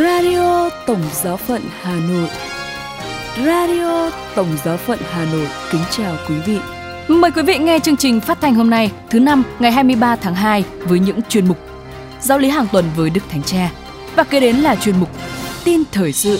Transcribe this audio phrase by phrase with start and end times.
[0.00, 2.28] Radio Tổng Giáo phận Hà Nội.
[3.46, 6.58] Radio Tổng Giáo phận Hà Nội kính chào quý vị.
[7.08, 10.34] Mời quý vị nghe chương trình phát thanh hôm nay, thứ năm ngày 23 tháng
[10.34, 11.58] 2 với những chuyên mục
[12.20, 13.70] Giáo lý hàng tuần với Đức Thánh Cha
[14.16, 15.10] và kế đến là chuyên mục
[15.64, 16.38] Tin thời sự.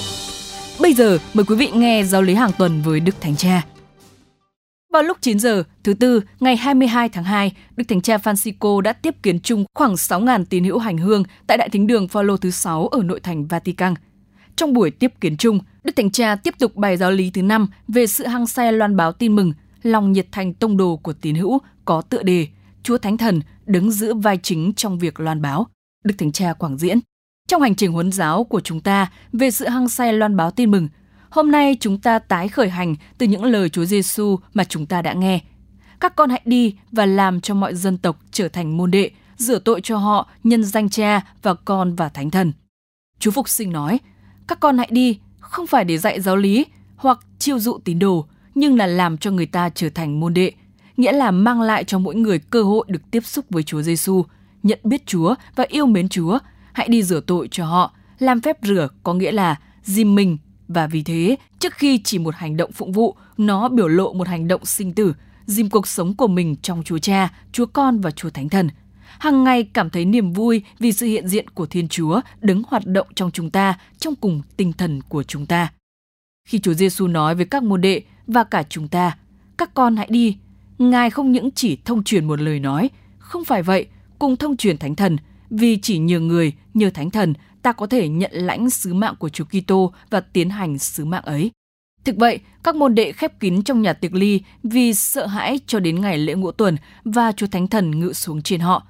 [0.81, 3.63] Bây giờ mời quý vị nghe giáo lý hàng tuần với Đức Thánh Cha.
[4.93, 8.93] Vào lúc 9 giờ, thứ Tư, ngày 22 tháng 2, Đức Thánh Cha Francisco đã
[8.93, 12.51] tiếp kiến chung khoảng 6.000 tín hữu hành hương tại Đại Thính đường Phaolô thứ
[12.51, 13.95] 6 ở nội thành Vatican.
[14.57, 17.69] Trong buổi tiếp kiến chung, Đức Thánh Cha tiếp tục bài giáo lý thứ năm
[17.89, 21.35] về sự hăng say loan báo tin mừng, lòng nhiệt thành tông đồ của tín
[21.35, 22.47] hữu có tựa đề
[22.83, 25.67] Chúa Thánh Thần đứng giữ vai chính trong việc loan báo.
[26.05, 27.01] Đức Thánh Cha quảng diễn.
[27.49, 30.71] Trong hành trình huấn giáo của chúng ta về sự hăng say loan báo tin
[30.71, 30.89] mừng,
[31.31, 35.03] Hôm nay chúng ta tái khởi hành từ những lời Chúa Giêsu mà chúng ta
[35.03, 35.41] đã nghe.
[36.01, 39.59] Các con hãy đi và làm cho mọi dân tộc trở thành môn đệ, rửa
[39.59, 42.53] tội cho họ nhân danh Cha và Con và Thánh Thần.
[43.19, 44.01] Chúa Phục Sinh nói,
[44.49, 48.27] các con hãy đi, không phải để dạy giáo lý hoặc chiêu dụ tín đồ,
[48.55, 50.53] nhưng là làm cho người ta trở thành môn đệ,
[50.97, 54.25] nghĩa là mang lại cho mỗi người cơ hội được tiếp xúc với Chúa Giêsu,
[54.63, 56.39] nhận biết Chúa và yêu mến Chúa.
[56.73, 57.95] Hãy đi rửa tội cho họ.
[58.19, 60.39] Làm phép rửa có nghĩa là dìm mình
[60.75, 64.29] và vì thế, trước khi chỉ một hành động phụng vụ, nó biểu lộ một
[64.29, 65.15] hành động sinh tử,
[65.47, 68.69] dìm cuộc sống của mình trong Chúa Cha, Chúa Con và Chúa Thánh Thần.
[69.19, 72.87] Hằng ngày cảm thấy niềm vui vì sự hiện diện của Thiên Chúa đứng hoạt
[72.87, 75.73] động trong chúng ta, trong cùng tinh thần của chúng ta.
[76.49, 79.17] Khi Chúa Giêsu nói với các môn đệ và cả chúng ta,
[79.59, 80.37] các con hãy đi,
[80.79, 83.87] Ngài không những chỉ thông truyền một lời nói, không phải vậy,
[84.19, 85.17] cùng thông truyền Thánh Thần,
[85.51, 89.29] vì chỉ nhờ người, nhờ Thánh Thần ta có thể nhận lãnh sứ mạng của
[89.29, 91.51] Chúa Kitô và tiến hành sứ mạng ấy.
[92.05, 95.81] Thực vậy, các môn đệ khép kín trong nhà tiệc ly vì sợ hãi cho
[95.81, 98.87] đến ngày lễ ngũ tuần và Chúa Thánh Thần ngự xuống trên họ.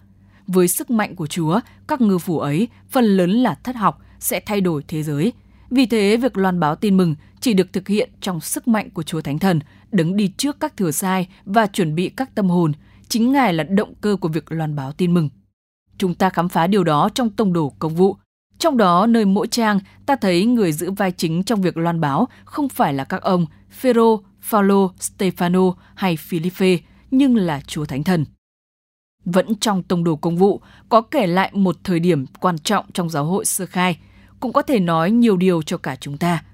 [0.47, 4.41] Với sức mạnh của Chúa, các ngư phủ ấy phần lớn là thất học sẽ
[4.41, 5.33] thay đổi thế giới.
[5.71, 9.03] Vì thế, việc loan báo tin mừng chỉ được thực hiện trong sức mạnh của
[9.03, 9.61] Chúa Thánh Thần,
[9.93, 12.73] đứng đi trước các thừa sai và chuẩn bị các tâm hồn.
[13.09, 15.29] Chính Ngài là động cơ của việc loan báo tin mừng.
[15.99, 18.17] Chúng ta khám phá điều đó trong tông đồ công vụ.
[18.61, 22.29] Trong đó, nơi mỗi trang, ta thấy người giữ vai chính trong việc loan báo
[22.45, 26.79] không phải là các ông Phêrô, Phaolô, Stefano hay Philippe,
[27.11, 28.25] nhưng là Chúa Thánh Thần.
[29.25, 33.11] Vẫn trong tông đồ công vụ, có kể lại một thời điểm quan trọng trong
[33.11, 33.99] giáo hội sơ khai,
[34.41, 36.45] cũng có thể nói nhiều điều cho cả chúng ta.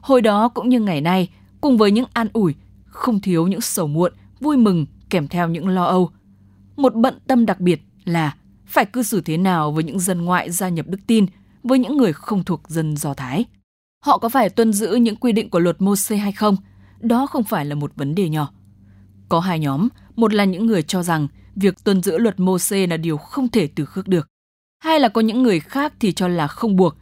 [0.00, 1.28] Hồi đó cũng như ngày nay,
[1.60, 2.54] cùng với những an ủi,
[2.84, 6.10] không thiếu những sầu muộn, vui mừng kèm theo những lo âu.
[6.76, 8.36] Một bận tâm đặc biệt là
[8.66, 11.26] phải cư xử thế nào với những dân ngoại gia nhập đức tin–
[11.62, 13.44] với những người không thuộc dân Do Thái.
[14.04, 16.56] Họ có phải tuân giữ những quy định của luật mô hay không?
[17.00, 18.52] Đó không phải là một vấn đề nhỏ.
[19.28, 22.96] Có hai nhóm, một là những người cho rằng việc tuân giữ luật mô là
[22.96, 24.28] điều không thể từ khước được.
[24.84, 26.96] Hai là có những người khác thì cho là không buộc.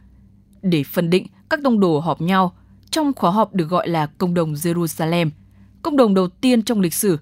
[0.61, 2.53] Để phân định, các tông đồ họp nhau
[2.89, 5.29] trong khóa họp được gọi là Công đồng Jerusalem,
[5.81, 7.19] công đồng đầu tiên trong lịch sử.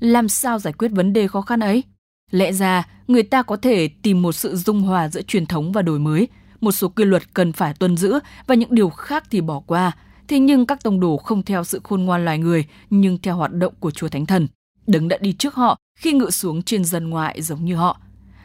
[0.00, 1.84] Làm sao giải quyết vấn đề khó khăn ấy?
[2.30, 5.82] Lẽ ra, người ta có thể tìm một sự dung hòa giữa truyền thống và
[5.82, 6.28] đổi mới–
[6.60, 9.92] một số quy luật cần phải tuân giữ và những điều khác thì bỏ qua.
[10.28, 13.52] Thế nhưng các tông đồ không theo sự khôn ngoan loài người, nhưng theo hoạt
[13.52, 14.48] động của Chúa Thánh Thần.
[14.86, 18.00] Đấng đã đi trước họ khi ngự xuống trên dân ngoại giống như họ.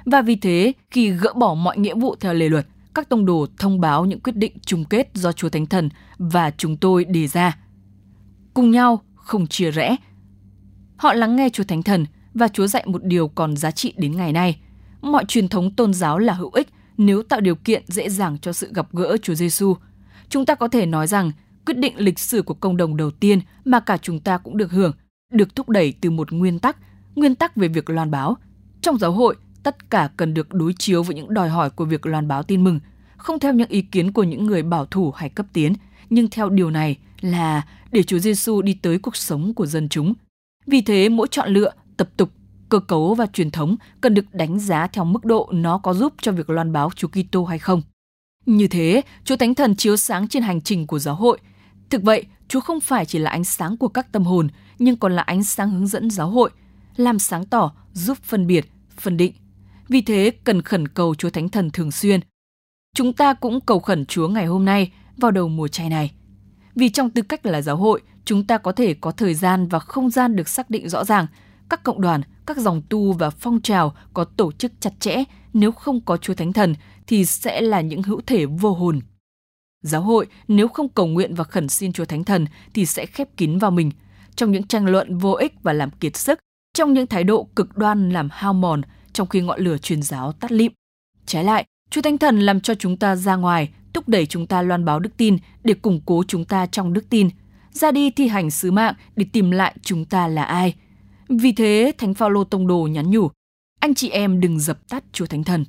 [0.06, 3.48] Và vì thế, khi gỡ bỏ mọi nghĩa vụ theo lề luật, các tông đồ
[3.58, 7.28] thông báo những quyết định chung kết do Chúa Thánh Thần và chúng tôi đề
[7.28, 7.58] ra.
[8.54, 9.96] Cùng nhau, không chia rẽ.
[10.98, 14.18] Họ lắng nghe Chúa Thánh Thần và Chúa dạy một điều còn giá trị đến
[14.18, 14.60] ngày nay.
[15.02, 18.54] Mọi truyền thống tôn giáo là hữu ích nếu tạo điều kiện dễ dàng cho
[18.54, 19.76] sự gặp gỡ Chúa Giêsu.
[20.30, 21.32] Chúng ta có thể nói rằng
[21.66, 24.72] quyết định lịch sử của cộng đồng đầu tiên mà cả chúng ta cũng được
[24.72, 24.92] hưởng
[25.32, 26.78] được thúc đẩy từ một nguyên tắc,
[27.16, 28.38] nguyên tắc về việc loan báo.
[28.82, 32.06] Trong giáo hội, tất cả cần được đối chiếu với những đòi hỏi của việc
[32.06, 32.80] loan báo tin mừng,
[33.18, 35.74] không theo những ý kiến của những người bảo thủ hay cấp tiến,
[36.10, 37.62] nhưng theo điều này là
[37.92, 40.14] để Chúa Giêsu đi tới cuộc sống của dân chúng.
[40.68, 42.30] Vì thế, mỗi chọn lựa, tập tục
[42.76, 46.14] cơ cấu và truyền thống cần được đánh giá theo mức độ nó có giúp
[46.22, 47.82] cho việc loan báo Chúa Kitô hay không.
[48.46, 51.38] Như thế, Chúa Thánh Thần chiếu sáng trên hành trình của giáo hội.
[51.90, 54.48] Thực vậy, Chúa không phải chỉ là ánh sáng của các tâm hồn,
[54.80, 56.50] nhưng còn là ánh sáng hướng dẫn giáo hội,
[56.96, 58.66] làm sáng tỏ, giúp phân biệt,
[59.00, 59.34] phân định.
[59.88, 62.20] Vì thế, cần khẩn cầu Chúa Thánh Thần thường xuyên.
[62.96, 66.12] Chúng ta cũng cầu khẩn Chúa ngày hôm nay, vào đầu mùa chay này.
[66.76, 69.80] Vì trong tư cách là giáo hội, chúng ta có thể có thời gian và
[69.80, 71.28] không gian được xác định rõ ràng–
[71.70, 75.24] các cộng đoàn, các dòng tu và phong trào có tổ chức chặt chẽ
[75.54, 76.76] nếu không có Chúa Thánh Thần
[77.08, 79.00] thì sẽ là những hữu thể vô hồn.
[79.82, 83.38] Giáo hội nếu không cầu nguyện và khẩn xin Chúa Thánh Thần thì sẽ khép
[83.38, 83.92] kín vào mình,
[84.36, 86.40] trong những tranh luận vô ích và làm kiệt sức,
[86.74, 88.82] trong những thái độ cực đoan làm hao mòn,
[89.14, 90.72] trong khi ngọn lửa truyền giáo tắt lịm.
[91.26, 94.62] Trái lại, Chúa Thánh Thần làm cho chúng ta ra ngoài, thúc đẩy chúng ta
[94.62, 97.30] loan báo đức tin để củng cố chúng ta trong đức tin,
[97.72, 100.76] ra đi thi hành sứ mạng để tìm lại chúng ta là ai.
[101.30, 103.30] Vì thế, Thánh Phaolô tông đồ nhắn nhủ,
[103.80, 105.66] anh chị em đừng dập tắt Chúa Thánh Thần.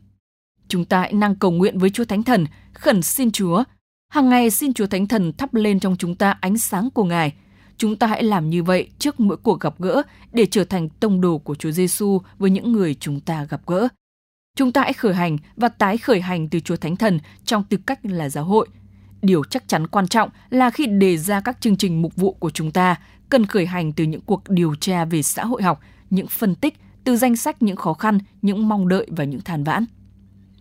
[0.69, 3.65] Chúng ta hãy năng cầu nguyện với Chúa Thánh Thần, khẩn xin Chúa.
[4.13, 7.33] Hàng ngày xin Chúa Thánh Thần thắp lên trong chúng ta ánh sáng của Ngài.
[7.77, 11.21] Chúng ta hãy làm như vậy trước mỗi cuộc gặp gỡ để trở thành tông
[11.21, 13.89] đồ của Chúa Giêsu với những người chúng ta gặp gỡ.
[14.57, 17.77] Chúng ta hãy khởi hành và tái khởi hành từ Chúa Thánh Thần trong tư
[17.87, 18.69] cách là giáo hội.
[19.23, 22.51] Điều chắc chắn quan trọng là khi đề ra các chương trình mục vụ của
[22.51, 22.97] chúng ta,
[23.29, 25.81] cần khởi hành từ những cuộc điều tra về xã hội học,
[26.11, 26.75] những phân tích,
[27.05, 29.85] từ danh sách những khó khăn, những mong đợi và những than vãn.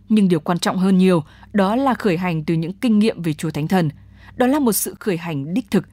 [0.09, 1.23] Nhưng điều quan trọng hơn nhiều,
[1.53, 3.89] đó là khởi hành từ những kinh nghiệm về Chúa Thánh Thần.
[4.35, 5.85] Đó là một sự khởi hành đích thực.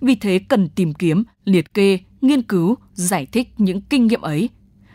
[0.00, 4.48] Vì thế cần tìm kiếm, liệt kê, nghiên cứu, giải thích những kinh nghiệm ấy.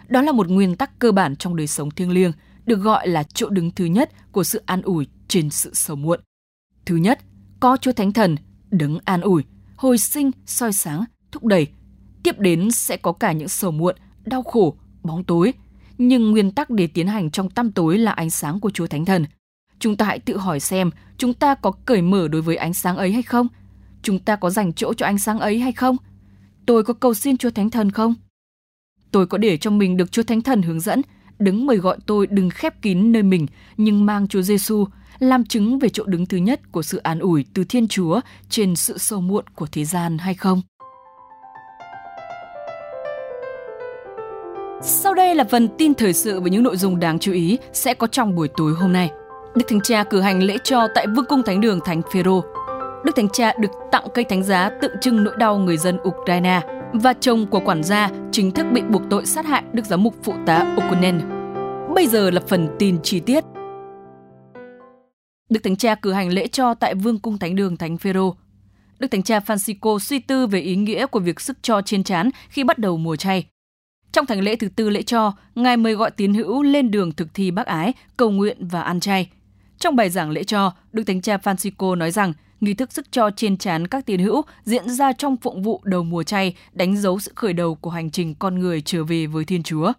[0.07, 2.31] Đó là một nguyên tắc cơ bản trong đời sống thiêng liêng,
[2.65, 6.19] được gọi là chỗ đứng thứ nhất của sự an ủi trên sự sầu muộn.
[6.85, 7.19] Thứ nhất,
[7.59, 8.35] có Chúa Thánh Thần,
[8.71, 9.43] đứng an ủi,
[9.75, 11.03] hồi sinh, soi sáng,
[11.33, 11.67] thúc đẩy.
[12.23, 13.95] Tiếp đến sẽ có cả những sầu muộn,
[14.25, 15.53] đau khổ, bóng tối.
[15.97, 19.05] Nhưng nguyên tắc để tiến hành trong tăm tối là ánh sáng của Chúa Thánh
[19.05, 19.25] Thần.
[19.79, 22.97] Chúng ta hãy tự hỏi xem chúng ta có cởi mở đối với ánh sáng
[22.97, 23.47] ấy hay không?
[24.01, 25.97] Chúng ta có dành chỗ cho ánh sáng ấy hay không?
[26.65, 28.13] Tôi có cầu xin Chúa Thánh Thần không?
[29.11, 31.01] Tôi có để cho mình được Chúa Thánh Thần hướng dẫn,
[31.39, 33.47] đứng mời gọi tôi đừng khép kín nơi mình,
[33.77, 34.85] nhưng mang Chúa Giêsu
[35.19, 38.19] làm chứng về chỗ đứng thứ nhất của sự an ủi từ Thiên Chúa
[38.49, 40.61] trên sự sâu muộn của thế gian hay không?
[44.85, 47.93] Sau đây là phần tin thời sự với những nội dung đáng chú ý sẽ
[47.93, 49.11] có trong buổi tối hôm nay.
[49.55, 52.43] Đức Thánh Cha cử hành lễ cho tại Vương cung Thánh đường, Thánh Phêrô.
[53.05, 56.61] Đức Thánh Cha được tặng cây thánh giá tượng trưng nỗi đau người dân Ukraine
[56.93, 60.15] và chồng của quản gia chính thức bị buộc tội sát hại Đức Giám mục
[60.23, 61.21] Phụ tá Okunen.
[61.95, 63.43] Bây giờ là phần tin chi tiết.
[65.49, 68.35] Đức Thánh Cha cử hành lễ cho tại Vương cung Thánh đường, Thánh Phêrô.
[68.99, 72.29] Đức Thánh Cha Francisco suy tư về ý nghĩa của việc sức cho trên chán
[72.49, 73.45] khi bắt đầu mùa chay.
[74.13, 77.33] Trong thánh lễ thứ tư lễ cho, Ngài mời gọi tín hữu lên đường thực
[77.33, 79.29] thi bác ái, cầu nguyện và ăn chay.
[79.79, 83.29] Trong bài giảng lễ cho, Đức Thánh Cha Francisco nói rằng nghi thức sức cho
[83.35, 87.19] trên chán các tín hữu diễn ra trong phụng vụ đầu mùa chay, đánh dấu
[87.19, 89.91] sự khởi đầu của hành trình con người trở về với Thiên Chúa.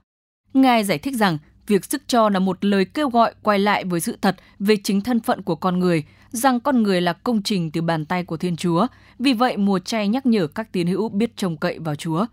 [0.55, 4.00] Ngài giải thích rằng việc sức cho là một lời kêu gọi quay lại với
[4.00, 7.70] sự thật về chính thân phận của con người, rằng con người là công trình
[7.70, 8.87] từ bàn tay của Thiên Chúa.
[9.19, 12.26] Vì vậy, mùa chay nhắc nhở các tín hữu biết trông cậy vào Chúa.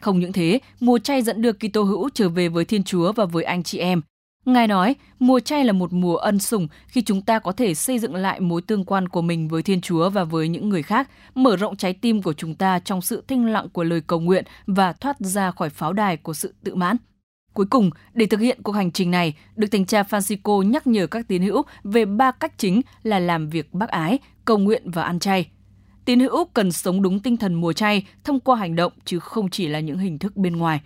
[0.00, 3.24] Không những thế, mùa chay dẫn đưa Kitô hữu trở về với Thiên Chúa và
[3.24, 4.00] với anh chị em.
[4.44, 7.98] Ngài nói, mùa chay là một mùa ân sủng khi chúng ta có thể xây
[7.98, 11.10] dựng lại mối tương quan của mình với Thiên Chúa và với những người khác,
[11.34, 14.44] mở rộng trái tim của chúng ta trong sự thinh lặng của lời cầu nguyện
[14.66, 16.96] và thoát ra khỏi pháo đài của sự tự mãn.
[17.54, 21.06] Cuối cùng, để thực hiện cuộc hành trình này, Đức Thánh Cha Francisco nhắc nhở
[21.06, 25.02] các tín hữu về ba cách chính là làm việc bác ái, cầu nguyện và
[25.02, 25.50] ăn chay–
[26.04, 29.50] tín hữu cần sống đúng tinh thần mùa chay thông qua hành động chứ không
[29.50, 30.80] chỉ là những hình thức bên ngoài.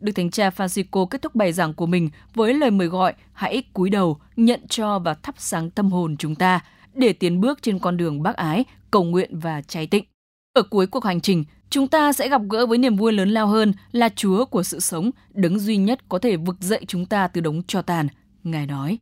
[0.00, 3.62] Đức Thánh Cha Francisco kết thúc bài giảng của mình với lời mời gọi hãy
[3.72, 6.60] cúi đầu, nhận cho và thắp sáng tâm hồn chúng ta
[6.94, 10.04] để tiến bước trên con đường bác ái, cầu nguyện và cháy tịnh.
[10.52, 13.46] Ở cuối cuộc hành trình, chúng ta sẽ gặp gỡ với niềm vui lớn lao
[13.46, 17.28] hơn là Chúa của sự sống, đấng duy nhất có thể vực dậy chúng ta
[17.28, 18.08] từ đống cho tàn.
[18.44, 18.98] Ngài nói.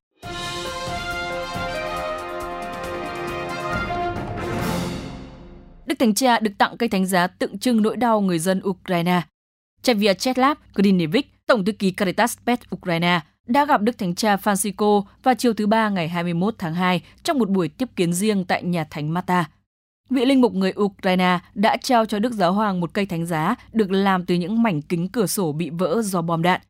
[6.04, 9.23] Thánh Cha được tặng cây thánh giá tượng trưng nỗi đau người dân Ukraine.
[9.82, 15.04] Chevia Chetlap Grinevich, Tổng thư ký Caritas Pet Ukraine, đã gặp Đức Thánh Cha Francisco
[15.23, 18.62] vào chiều thứ Ba ngày 21 tháng 2 trong một buổi tiếp kiến riêng tại
[18.62, 19.50] nhà thánh Mata.
[20.11, 23.54] Vị linh mục người Ukraine đã trao cho Đức Giáo Hoàng một cây thánh giá
[23.73, 26.61] được làm từ những mảnh kính cửa sổ bị vỡ do bom đạn.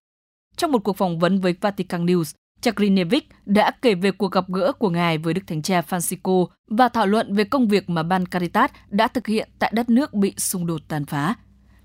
[0.57, 4.73] Trong một cuộc phỏng vấn với Vatican News, Chakrinevich đã kể về cuộc gặp gỡ
[4.73, 8.27] của ngài với Đức Thánh Cha Francisco và thảo luận về công việc mà Ban
[8.27, 11.35] Caritas đã thực hiện tại đất nước bị xung đột tàn phá.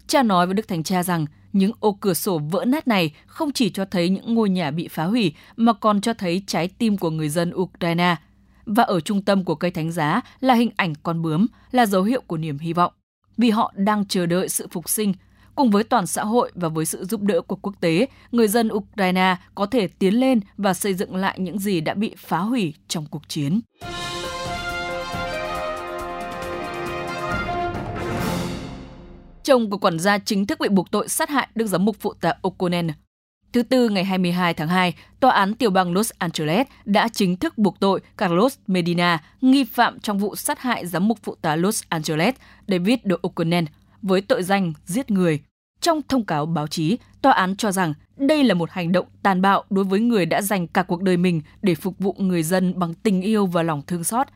[0.08, 3.52] Cha nói với Đức Thánh Cha rằng những ô cửa sổ vỡ nát này không
[3.52, 6.98] chỉ cho thấy những ngôi nhà bị phá hủy mà còn cho thấy trái tim
[6.98, 8.16] của người dân Ukraine.
[8.66, 12.04] Và ở trung tâm của cây thánh giá là hình ảnh con bướm, là dấu
[12.04, 12.94] hiệu của niềm hy vọng.
[13.38, 15.14] Vì họ đang chờ đợi sự phục sinh
[15.60, 18.70] Cùng với toàn xã hội và với sự giúp đỡ của quốc tế, người dân
[18.72, 22.74] Ukraine có thể tiến lên và xây dựng lại những gì đã bị phá hủy
[22.88, 23.62] trong cuộc chiến.
[29.44, 32.14] Chồng của quản gia chính thức bị buộc tội sát hại Đức Giám mục phụ
[32.14, 32.90] tá O'Connell.
[33.54, 37.58] Thứ Tư ngày 22 tháng 2, Tòa án tiểu bang Los Angeles đã chính thức
[37.58, 41.84] buộc tội Carlos Medina, nghi phạm trong vụ sát hại giám mục phụ tá Los
[41.90, 42.36] Angeles
[42.68, 43.66] David de O'Connell
[44.02, 45.40] với tội danh giết người.
[45.82, 49.42] Trong thông cáo báo chí, tòa án cho rằng đây là một hành động tàn
[49.42, 52.80] bạo đối với người đã dành cả cuộc đời mình để phục vụ người dân
[52.80, 54.28] bằng tình yêu và lòng thương xót.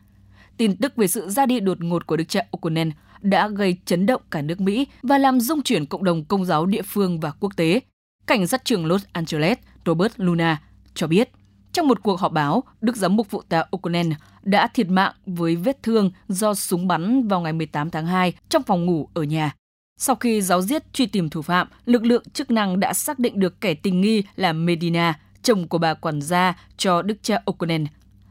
[0.57, 4.05] tin tức về sự ra đi đột ngột của đức cha O'Connell đã gây chấn
[4.05, 7.31] động cả nước Mỹ và làm rung chuyển cộng đồng công giáo địa phương và
[7.39, 7.79] quốc tế.
[8.27, 10.61] Cảnh sát trưởng Los Angeles Robert Luna
[10.93, 11.29] cho biết,
[11.73, 15.55] trong một cuộc họp báo, Đức Giám mục Phụ tá O'Connell đã thiệt mạng với
[15.55, 19.55] vết thương do súng bắn vào ngày 18 tháng 2 trong phòng ngủ ở nhà.
[19.97, 23.39] Sau khi giáo giết truy tìm thủ phạm, lực lượng chức năng đã xác định
[23.39, 27.85] được kẻ tình nghi là Medina, chồng của bà quản gia cho đức cha O'Connell.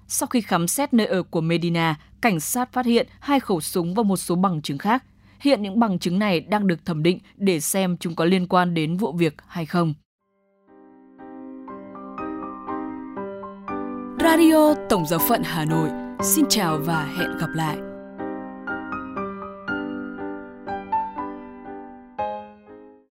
[0.09, 3.95] Sau khi khám xét nơi ở của Medina, cảnh sát phát hiện hai khẩu súng
[3.95, 5.05] và một số bằng chứng khác.
[5.41, 8.75] Hiện những bằng chứng này đang được thẩm định để xem chúng có liên quan
[8.75, 9.95] đến vụ việc hay không.
[14.21, 15.89] Radio Tổng giáo phận Hà Nội.
[16.23, 17.92] Xin chào và hẹn gặp lại.